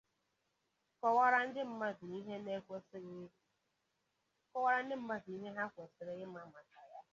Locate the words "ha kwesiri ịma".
5.57-6.41